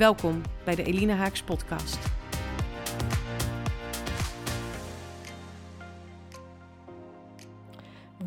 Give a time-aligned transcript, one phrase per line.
[0.00, 1.98] Welkom bij de Elina Haaks podcast.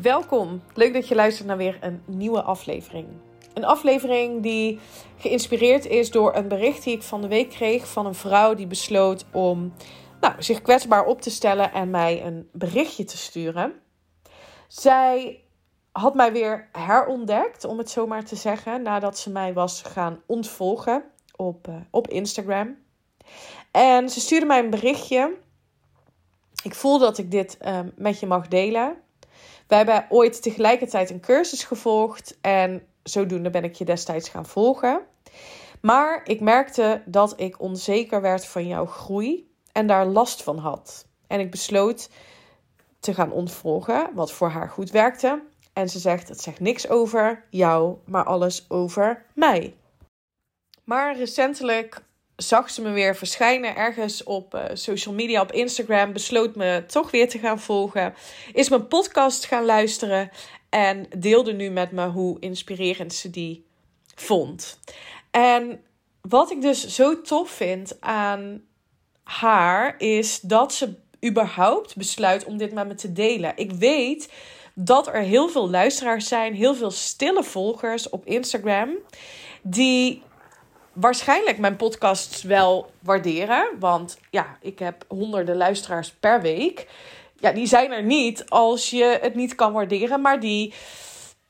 [0.00, 0.62] Welkom.
[0.74, 3.08] Leuk dat je luistert naar weer een nieuwe aflevering.
[3.54, 4.80] Een aflevering die
[5.16, 8.66] geïnspireerd is door een bericht die ik van de week kreeg van een vrouw die
[8.66, 9.72] besloot om
[10.20, 13.72] nou, zich kwetsbaar op te stellen en mij een berichtje te sturen.
[14.68, 15.40] Zij
[15.92, 20.20] had mij weer herontdekt, om het zo maar te zeggen, nadat ze mij was gaan
[20.26, 22.76] ontvolgen op, uh, op Instagram.
[23.70, 25.34] En ze stuurde mij een berichtje.
[26.62, 28.96] Ik voel dat ik dit uh, met je mag delen.
[29.66, 35.00] We hebben ooit tegelijkertijd een cursus gevolgd en zodoende ben ik je destijds gaan volgen.
[35.80, 41.06] Maar ik merkte dat ik onzeker werd van jouw groei en daar last van had.
[41.26, 42.10] En ik besloot
[43.00, 45.42] te gaan ontvolgen, wat voor haar goed werkte.
[45.72, 49.74] En ze zegt: Het zegt niks over jou, maar alles over mij.
[50.84, 52.02] Maar recentelijk
[52.36, 56.12] zag ze me weer verschijnen ergens op uh, social media, op Instagram.
[56.12, 58.14] Besloot me toch weer te gaan volgen.
[58.52, 60.30] Is mijn podcast gaan luisteren.
[60.68, 63.66] En deelde nu met me hoe inspirerend ze die
[64.14, 64.78] vond.
[65.30, 65.80] En
[66.20, 68.62] wat ik dus zo tof vind aan
[69.22, 73.52] haar is dat ze überhaupt besluit om dit met me te delen.
[73.56, 74.32] Ik weet
[74.74, 78.90] dat er heel veel luisteraars zijn, heel veel stille volgers op Instagram,
[79.62, 80.22] die
[80.94, 83.68] waarschijnlijk mijn podcasts wel waarderen.
[83.78, 86.86] Want ja, ik heb honderden luisteraars per week.
[87.40, 90.74] Ja, die zijn er niet als je het niet kan waarderen, maar die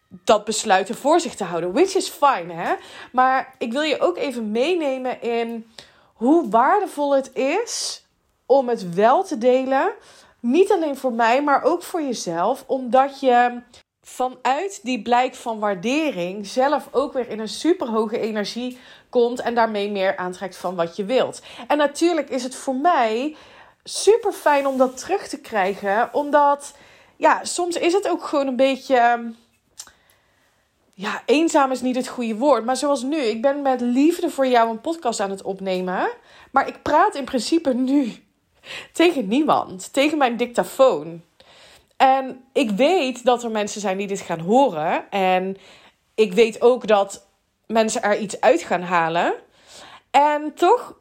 [0.09, 1.73] dat besluiten voor zich te houden.
[1.73, 2.75] Which is fine, hè?
[3.13, 5.67] Maar ik wil je ook even meenemen in
[6.15, 8.05] hoe waardevol het is
[8.47, 9.93] om het wel te delen.
[10.41, 12.65] Niet alleen voor mij, maar ook voor jezelf.
[12.67, 13.61] Omdat je
[14.05, 18.79] vanuit die blijk van waardering zelf ook weer in een superhoge energie
[19.09, 21.43] komt en daarmee meer aantrekt van wat je wilt.
[21.67, 23.37] En natuurlijk is het voor mij
[23.85, 26.75] super fijn om dat terug te krijgen, omdat
[27.17, 29.33] ja, soms is het ook gewoon een beetje.
[30.95, 32.65] Ja, eenzaam is niet het goede woord.
[32.65, 36.09] Maar zoals nu, ik ben met liefde voor jou een podcast aan het opnemen.
[36.51, 38.13] Maar ik praat in principe nu
[38.93, 39.93] tegen niemand.
[39.93, 41.23] Tegen mijn dictafoon.
[42.05, 45.11] En ik weet dat er mensen zijn die dit gaan horen.
[45.11, 45.57] En
[46.15, 47.27] ik weet ook dat
[47.67, 49.35] mensen er iets uit gaan halen.
[50.11, 50.95] En toch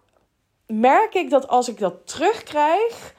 [0.65, 3.13] merk ik dat als ik dat terugkrijg,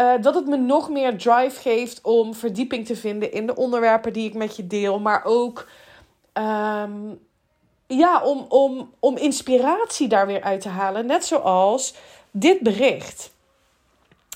[0.00, 4.12] uh, dat het me nog meer drive geeft om verdieping te vinden in de onderwerpen
[4.12, 5.00] die ik met je deel.
[5.00, 5.68] Maar ook
[6.32, 7.20] um,
[7.86, 11.06] ja, om, om, om inspiratie daar weer uit te halen.
[11.06, 11.94] Net zoals
[12.30, 13.33] dit bericht.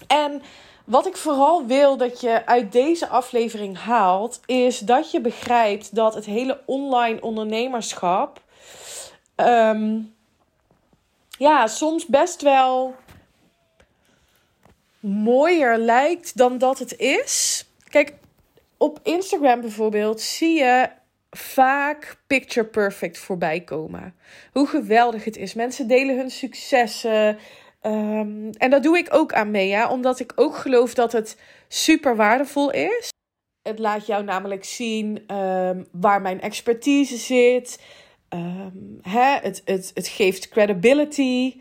[0.07, 0.43] En
[0.85, 6.15] wat ik vooral wil dat je uit deze aflevering haalt, is dat je begrijpt dat
[6.15, 8.43] het hele online ondernemerschap.
[9.37, 10.15] Um,
[11.39, 12.95] ja, soms best wel
[15.01, 17.65] mooier lijkt dan dat het is.
[17.89, 18.15] Kijk,
[18.77, 20.89] op Instagram bijvoorbeeld zie je
[21.31, 24.15] vaak picture perfect voorbij komen.
[24.53, 25.55] Hoe geweldig het is.
[25.55, 27.39] Mensen delen hun successen.
[27.83, 32.17] Um, en dat doe ik ook aan Mea, omdat ik ook geloof dat het super
[32.17, 33.13] waardevol is.
[33.63, 37.83] Het laat jou namelijk zien um, waar mijn expertise zit.
[38.29, 41.61] Um, hè, het, het, het geeft credibility.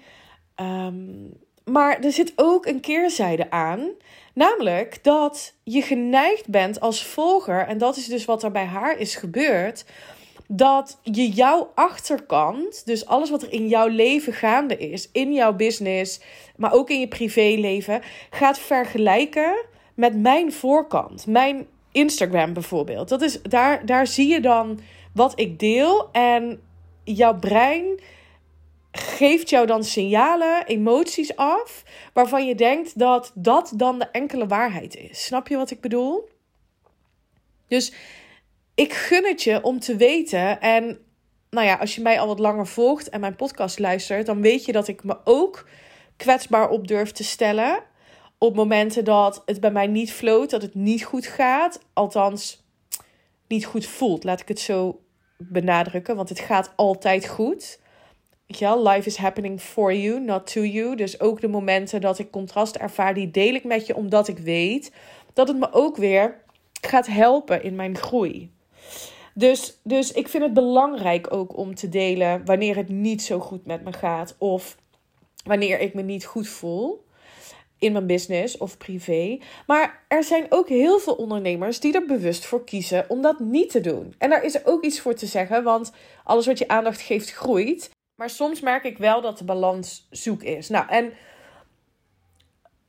[1.63, 3.89] maar er zit ook een keerzijde aan.
[4.33, 8.97] Namelijk dat je geneigd bent als volger, en dat is dus wat er bij haar
[8.97, 9.85] is gebeurd,
[10.47, 15.53] dat je jouw achterkant, dus alles wat er in jouw leven gaande is, in jouw
[15.53, 16.19] business,
[16.55, 23.09] maar ook in je privéleven, gaat vergelijken met mijn voorkant, mijn Instagram bijvoorbeeld.
[23.09, 24.79] Dat is, daar, daar zie je dan
[25.13, 26.61] wat ik deel en
[27.03, 27.99] jouw brein
[28.91, 31.83] geeft jou dan signalen, emoties af,
[32.13, 35.25] waarvan je denkt dat dat dan de enkele waarheid is.
[35.25, 36.29] Snap je wat ik bedoel?
[37.67, 37.93] Dus
[38.77, 40.61] ik gun het je om te weten.
[40.61, 40.99] En
[41.49, 44.65] nou ja, als je mij al wat langer volgt en mijn podcast luistert, dan weet
[44.65, 45.67] je dat ik me ook
[46.17, 47.83] kwetsbaar op durf te stellen.
[48.37, 51.79] Op momenten dat het bij mij niet floot, dat het niet goed gaat.
[51.93, 52.63] Althans,
[53.47, 55.01] niet goed voelt, laat ik het zo
[55.37, 56.15] benadrukken.
[56.15, 57.79] Want het gaat altijd goed.
[58.45, 60.95] ja, life is happening for you, not to you.
[60.95, 64.37] Dus ook de momenten dat ik contrast ervaar, die deel ik met je omdat ik
[64.37, 64.91] weet
[65.33, 66.41] dat het me ook weer
[66.81, 68.55] gaat helpen in mijn groei.
[69.33, 73.65] Dus, dus ik vind het belangrijk ook om te delen wanneer het niet zo goed
[73.65, 74.77] met me gaat of
[75.43, 77.05] wanneer ik me niet goed voel
[77.79, 79.39] in mijn business of privé.
[79.67, 83.69] Maar er zijn ook heel veel ondernemers die er bewust voor kiezen om dat niet
[83.69, 84.15] te doen.
[84.17, 85.91] En daar is ook iets voor te zeggen, want
[86.23, 87.89] alles wat je aandacht geeft groeit.
[88.15, 90.69] Maar soms merk ik wel dat de balans zoek is.
[90.69, 91.13] Nou, en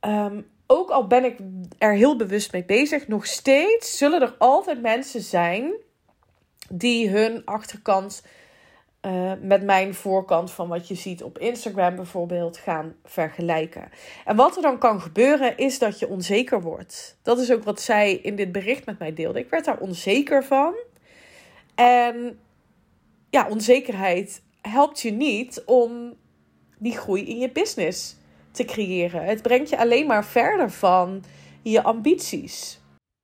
[0.00, 1.38] ehm, ook al ben ik
[1.78, 5.72] er heel bewust mee bezig, nog steeds zullen er altijd mensen zijn
[6.68, 8.22] die hun achterkant
[9.02, 13.90] uh, met mijn voorkant van wat je ziet op Instagram bijvoorbeeld gaan vergelijken.
[14.24, 17.18] En wat er dan kan gebeuren is dat je onzeker wordt.
[17.22, 19.38] Dat is ook wat zij in dit bericht met mij deelde.
[19.38, 20.74] Ik werd daar onzeker van.
[21.74, 22.38] En
[23.30, 26.14] ja, onzekerheid helpt je niet om
[26.78, 28.16] die groei in je business
[28.50, 29.24] te creëren.
[29.24, 31.24] Het brengt je alleen maar verder van
[31.62, 32.77] je ambities.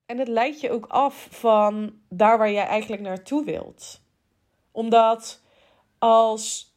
[0.07, 4.03] En het leidt je ook af van daar waar jij eigenlijk naartoe wilt.
[4.73, 5.43] Omdat
[5.99, 6.75] als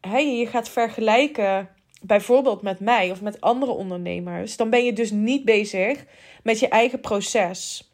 [0.00, 1.68] hè, je gaat vergelijken,
[2.02, 6.04] bijvoorbeeld met mij of met andere ondernemers, dan ben je dus niet bezig
[6.42, 7.90] met je eigen proces.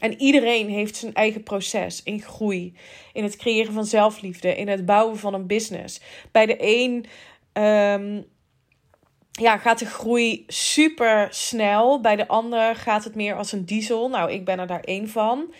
[0.00, 2.74] En iedereen heeft zijn eigen proces in groei,
[3.12, 6.00] in het creëren van zelfliefde, in het bouwen van een business.
[6.32, 7.06] Bij de een
[7.62, 8.24] um,
[9.32, 14.08] ja, gaat de groei super snel, bij de ander gaat het meer als een diesel.
[14.08, 15.54] Nou, ik ben er daar één van.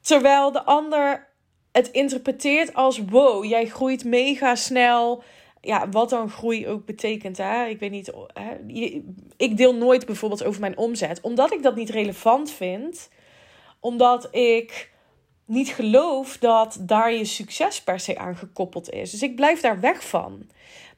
[0.00, 1.28] Terwijl de ander
[1.72, 5.22] het interpreteert als wow, jij groeit mega snel.
[5.60, 7.36] Ja, wat dan groei ook betekent.
[7.36, 7.66] Hè?
[7.66, 8.12] Ik weet niet.
[8.32, 8.56] Hè?
[9.36, 11.20] Ik deel nooit bijvoorbeeld over mijn omzet.
[11.20, 13.08] Omdat ik dat niet relevant vind.
[13.80, 14.89] Omdat ik
[15.50, 19.10] niet geloof dat daar je succes per se aan gekoppeld is.
[19.10, 20.46] Dus ik blijf daar weg van.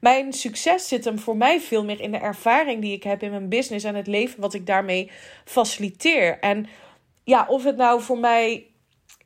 [0.01, 3.31] Mijn succes zit hem voor mij veel meer in de ervaring die ik heb in
[3.31, 5.11] mijn business en het leven wat ik daarmee
[5.45, 6.39] faciliteer.
[6.39, 6.67] En
[7.25, 8.67] ja, of het nou voor mij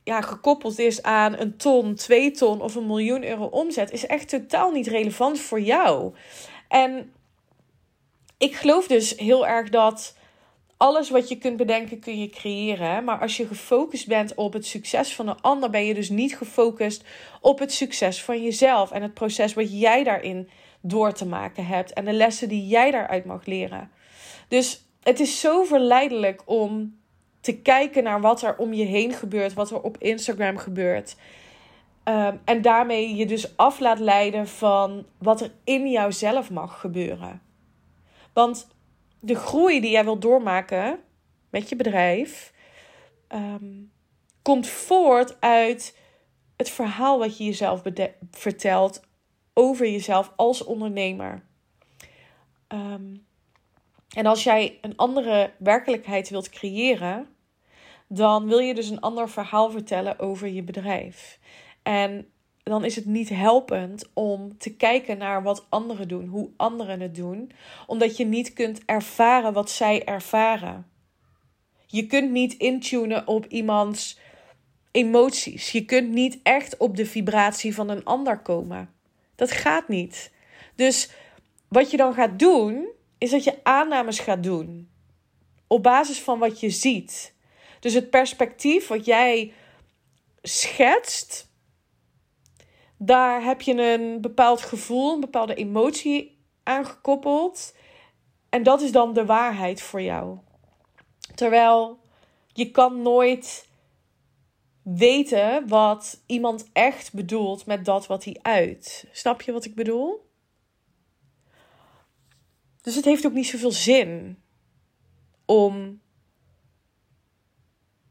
[0.04, 4.28] ja, gekoppeld is aan een ton, twee ton of een miljoen euro omzet, is echt
[4.28, 6.14] totaal niet relevant voor jou.
[6.68, 7.12] En
[8.38, 10.15] ik geloof dus heel erg dat
[10.76, 13.04] alles wat je kunt bedenken, kun je creëren.
[13.04, 16.36] Maar als je gefocust bent op het succes van een ander, ben je dus niet
[16.36, 17.04] gefocust
[17.40, 20.48] op het succes van jezelf en het proces wat jij daarin
[20.80, 23.90] door te maken hebt en de lessen die jij daaruit mag leren.
[24.48, 26.98] Dus het is zo verleidelijk om
[27.40, 31.16] te kijken naar wat er om je heen gebeurt, wat er op Instagram gebeurt.
[32.04, 37.42] Um, en daarmee je dus af laat leiden van wat er in jouzelf mag gebeuren.
[38.32, 38.68] Want
[39.20, 41.00] de groei die jij wilt doormaken
[41.50, 42.52] met je bedrijf
[43.28, 43.92] um,
[44.42, 45.98] komt voort uit
[46.56, 47.82] het verhaal wat je jezelf
[48.30, 49.00] vertelt
[49.52, 51.44] over jezelf als ondernemer.
[52.68, 53.26] Um,
[54.16, 57.28] en als jij een andere werkelijkheid wilt creëren,
[58.08, 61.38] dan wil je dus een ander verhaal vertellen over je bedrijf.
[61.82, 62.30] En
[62.72, 67.14] dan is het niet helpend om te kijken naar wat anderen doen, hoe anderen het
[67.14, 67.50] doen,
[67.86, 70.86] omdat je niet kunt ervaren wat zij ervaren.
[71.86, 74.18] Je kunt niet intunen op iemands
[74.90, 75.70] emoties.
[75.70, 78.90] Je kunt niet echt op de vibratie van een ander komen.
[79.34, 80.32] Dat gaat niet.
[80.74, 81.10] Dus
[81.68, 84.88] wat je dan gaat doen, is dat je aannames gaat doen
[85.66, 87.34] op basis van wat je ziet.
[87.80, 89.52] Dus het perspectief wat jij
[90.42, 91.50] schetst,
[92.96, 97.74] daar heb je een bepaald gevoel, een bepaalde emotie aangekoppeld.
[98.48, 100.38] En dat is dan de waarheid voor jou.
[101.34, 101.98] Terwijl
[102.52, 103.68] je kan nooit
[104.82, 109.06] weten wat iemand echt bedoelt met dat wat hij uit.
[109.12, 110.30] Snap je wat ik bedoel?
[112.82, 114.42] Dus het heeft ook niet zoveel zin
[115.44, 116.00] om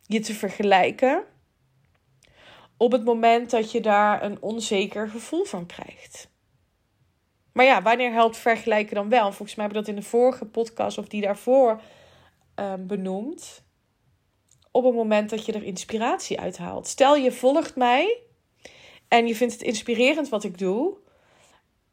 [0.01, 1.25] je te vergelijken
[2.77, 6.29] op het moment dat je daar een onzeker gevoel van krijgt.
[7.51, 9.31] Maar ja, wanneer helpt vergelijken dan wel?
[9.31, 11.81] Volgens mij heb ik dat in de vorige podcast of die daarvoor
[12.55, 13.63] um, benoemd.
[14.71, 16.87] Op het moment dat je er inspiratie uit haalt.
[16.87, 18.17] Stel je volgt mij
[19.07, 20.97] en je vindt het inspirerend wat ik doe.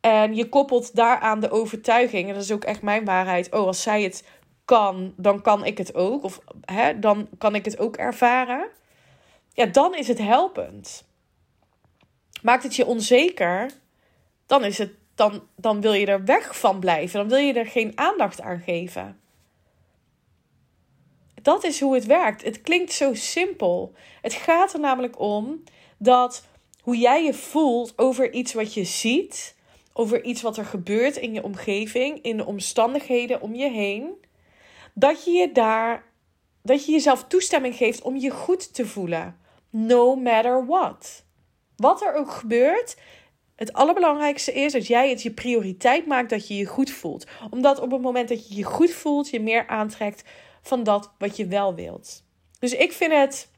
[0.00, 3.52] En je koppelt daaraan de overtuiging, en dat is ook echt mijn waarheid.
[3.52, 4.24] Oh, als zij het
[4.64, 6.24] kan, dan kan ik het ook.
[6.24, 8.66] Of hè, dan kan ik het ook ervaren.
[9.54, 11.04] Ja, dan is het helpend.
[12.42, 13.70] Maakt het je onzeker,
[14.46, 17.18] dan, is het, dan, dan wil je er weg van blijven.
[17.18, 19.20] Dan wil je er geen aandacht aan geven.
[21.42, 22.42] Dat is hoe het werkt.
[22.42, 23.94] Het klinkt zo simpel.
[24.20, 25.62] Het gaat er namelijk om
[25.98, 26.46] dat
[26.82, 29.56] hoe jij je voelt over iets wat je ziet,
[29.92, 34.24] over iets wat er gebeurt in je omgeving, in de omstandigheden om je heen,
[34.94, 36.04] dat je je daar,
[36.62, 39.40] dat je jezelf toestemming geeft om je goed te voelen,
[39.72, 41.24] no matter what.
[41.76, 42.96] Wat er ook gebeurt,
[43.56, 47.26] het allerbelangrijkste is dat jij het je prioriteit maakt dat je je goed voelt.
[47.50, 50.24] Omdat op het moment dat je je goed voelt, je meer aantrekt
[50.62, 52.24] van dat wat je wel wilt.
[52.58, 53.48] Dus ik vind het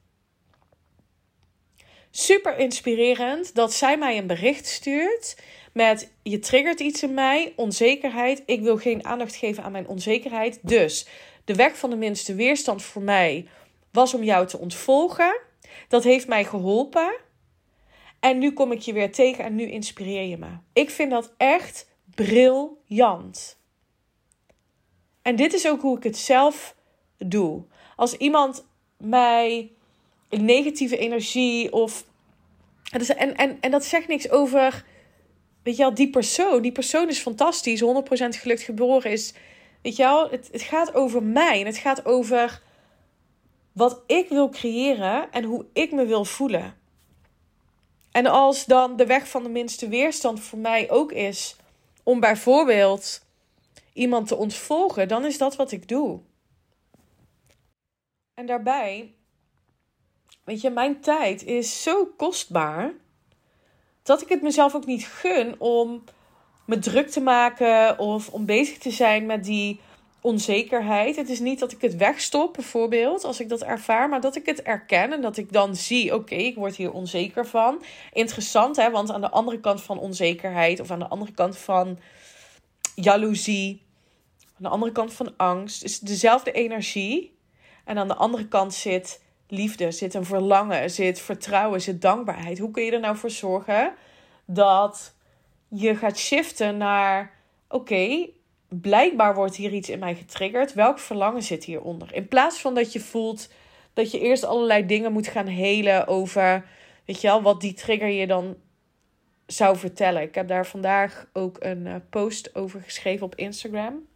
[2.10, 5.36] super inspirerend dat zij mij een bericht stuurt
[5.72, 8.42] met je triggert iets in mij, onzekerheid.
[8.46, 10.58] Ik wil geen aandacht geven aan mijn onzekerheid.
[10.62, 11.06] Dus
[11.44, 13.48] de weg van de minste weerstand voor mij
[13.90, 15.40] was om jou te ontvolgen.
[15.88, 17.14] Dat heeft mij geholpen.
[18.20, 20.50] En nu kom ik je weer tegen en nu inspireer je me.
[20.72, 23.58] Ik vind dat echt briljant.
[25.22, 26.76] En dit is ook hoe ik het zelf
[27.18, 27.64] doe.
[27.96, 28.64] Als iemand
[28.96, 29.72] mij
[30.28, 32.04] negatieve energie of.
[32.90, 34.84] En, en, en dat zegt niks over.
[35.62, 36.62] Weet je wel, die persoon.
[36.62, 37.86] Die persoon is fantastisch, 100%
[38.28, 39.34] gelukt geboren is.
[39.82, 41.60] Weet je wel, het, het gaat over mij.
[41.60, 42.62] En het gaat over
[43.74, 46.78] wat ik wil creëren en hoe ik me wil voelen.
[48.12, 51.56] En als dan de weg van de minste weerstand voor mij ook is
[52.02, 53.26] om bijvoorbeeld
[53.92, 56.20] iemand te ontvolgen, dan is dat wat ik doe.
[58.34, 59.14] En daarbij,
[60.44, 62.92] weet je, mijn tijd is zo kostbaar
[64.02, 66.04] dat ik het mezelf ook niet gun om
[66.66, 69.80] me druk te maken of om bezig te zijn met die
[70.24, 71.16] onzekerheid.
[71.16, 74.46] Het is niet dat ik het wegstop, bijvoorbeeld, als ik dat ervaar, maar dat ik
[74.46, 77.82] het erken en dat ik dan zie: oké, ik word hier onzeker van.
[78.12, 78.90] Interessant, hè?
[78.90, 81.98] Want aan de andere kant van onzekerheid of aan de andere kant van
[82.94, 83.82] jaloezie,
[84.40, 87.38] aan de andere kant van angst, is dezelfde energie.
[87.84, 92.58] En aan de andere kant zit liefde, zit een verlangen, zit vertrouwen, zit dankbaarheid.
[92.58, 93.94] Hoe kun je er nou voor zorgen
[94.44, 95.14] dat
[95.68, 97.32] je gaat shiften naar:
[97.68, 98.28] oké,
[98.80, 100.74] blijkbaar wordt hier iets in mij getriggerd.
[100.74, 102.14] Welk verlangen zit hieronder?
[102.14, 103.48] In plaats van dat je voelt
[103.92, 106.66] dat je eerst allerlei dingen moet gaan helen over,
[107.04, 108.56] weet je wel, wat die trigger je dan
[109.46, 110.22] zou vertellen.
[110.22, 114.06] Ik heb daar vandaag ook een uh, post over geschreven op Instagram.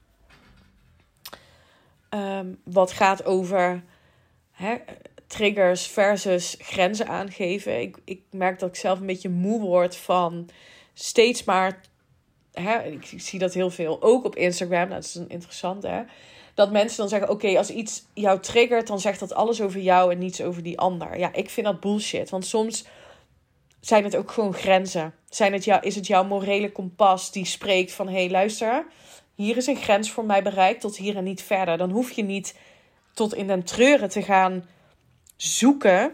[2.11, 3.83] Um, wat gaat over
[4.51, 4.77] hè,
[5.27, 7.81] triggers versus grenzen aangeven.
[7.81, 10.49] Ik, ik merk dat ik zelf een beetje moe word van
[10.93, 11.81] steeds maar
[12.63, 16.03] hè, ik zie dat heel veel, ook op Instagram, dat is een interessante, hè,
[16.55, 20.13] dat mensen dan zeggen, oké, als iets jou triggert, dan zegt dat alles over jou
[20.13, 21.19] en niets over die ander.
[21.19, 22.85] Ja, ik vind dat bullshit, want soms
[23.81, 25.15] zijn het ook gewoon grenzen.
[25.29, 28.87] Zijn het jou, is het jouw morele kompas die spreekt van, hé, hey, luister,
[29.35, 31.79] hier is een grens voor mij bereikt, tot hier en niet verder.
[31.79, 32.59] Dan hoef je niet
[33.15, 34.69] tot in den treuren te gaan
[35.37, 36.13] zoeken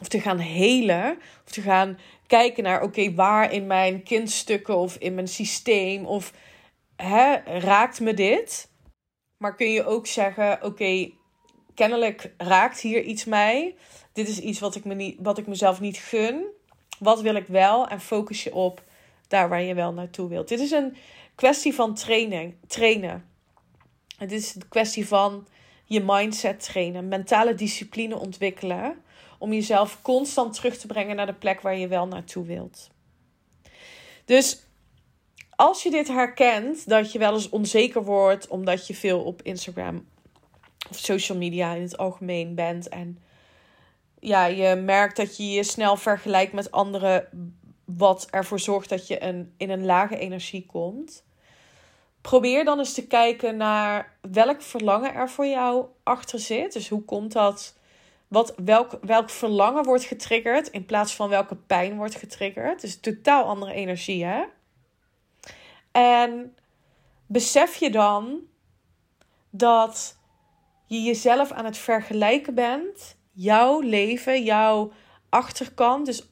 [0.00, 4.96] of te gaan helen of te gaan kijken naar, oké, waar in mijn kindstukken of
[4.96, 6.32] in mijn systeem of
[6.96, 8.70] hè, raakt me dit?
[9.36, 11.10] Maar kun je ook zeggen, oké,
[11.74, 13.74] kennelijk raakt hier iets mij.
[14.12, 16.44] Dit is iets wat ik, me niet, wat ik mezelf niet gun.
[16.98, 17.88] Wat wil ik wel?
[17.88, 18.82] En focus je op
[19.28, 20.48] daar waar je wel naartoe wilt.
[20.48, 20.96] Dit is een
[21.34, 23.28] kwestie van training, trainen.
[24.16, 25.46] Het is een kwestie van
[25.84, 29.04] je mindset trainen, mentale discipline ontwikkelen
[29.38, 32.90] om jezelf constant terug te brengen naar de plek waar je wel naartoe wilt.
[34.24, 34.66] Dus
[35.56, 40.08] als je dit herkent, dat je wel eens onzeker wordt omdat je veel op Instagram
[40.90, 43.18] of social media in het algemeen bent en
[44.20, 47.28] ja, je merkt dat je je snel vergelijkt met anderen,
[47.84, 51.24] wat ervoor zorgt dat je een, in een lage energie komt.
[52.20, 56.72] Probeer dan eens te kijken naar welk verlangen er voor jou achter zit.
[56.72, 57.75] Dus hoe komt dat
[58.28, 62.80] wat, welk, welk verlangen wordt getriggerd in plaats van welke pijn wordt getriggerd.
[62.80, 64.44] Dus totaal andere energie, hè?
[65.92, 66.56] En
[67.26, 68.40] besef je dan
[69.50, 70.16] dat
[70.86, 74.92] je jezelf aan het vergelijken bent, jouw leven, jouw
[75.28, 76.28] achterkant, dus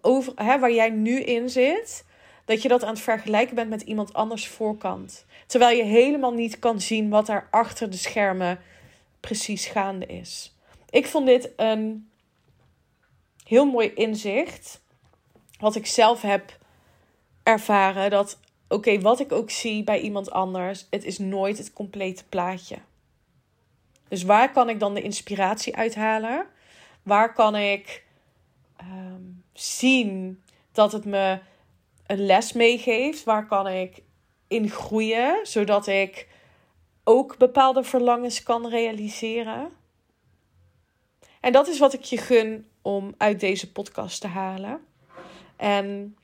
[0.00, 2.04] over, hè, waar jij nu in zit,
[2.44, 5.26] dat je dat aan het vergelijken bent met iemand anders voorkant.
[5.46, 8.60] Terwijl je helemaal niet kan zien wat er achter de schermen
[9.20, 10.55] precies gaande is.
[10.96, 12.10] Ik vond dit een
[13.44, 14.82] heel mooi inzicht.
[15.58, 16.58] Wat ik zelf heb
[17.42, 18.10] ervaren.
[18.10, 18.38] Dat
[18.68, 22.76] oké, wat ik ook zie bij iemand anders, het is nooit het complete plaatje.
[24.08, 26.46] Dus waar kan ik dan de inspiratie uithalen?
[27.02, 28.04] Waar kan ik
[28.76, 29.22] ehm,
[29.52, 31.38] zien dat het me
[32.06, 33.24] een les meegeeft?
[33.24, 34.02] Waar kan ik
[34.48, 36.28] in groeien, zodat ik
[37.04, 39.84] ook bepaalde verlangens kan realiseren?
[41.46, 44.80] En dat is wat ik je gun om uit deze podcast te halen.
[45.56, 46.16] En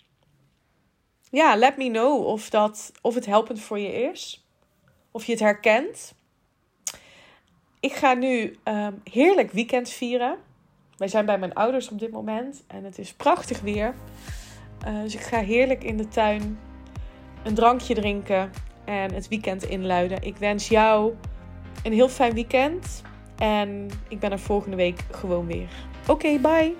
[1.31, 4.47] ja, let me know of, dat, of het helpend voor je is.
[5.11, 6.15] Of je het herkent.
[7.81, 10.39] Ik ga nu um, heerlijk weekend vieren.
[10.97, 13.95] Wij zijn bij mijn ouders op dit moment en het is prachtig weer.
[14.87, 16.59] Uh, dus ik ga heerlijk in de tuin
[17.45, 18.51] een drankje drinken
[18.85, 20.23] en het weekend inluiden.
[20.23, 21.15] Ik wens jou
[21.83, 23.03] een heel fijn weekend
[23.43, 25.69] en ik ben er volgende week gewoon weer.
[26.07, 26.75] Oké, bye!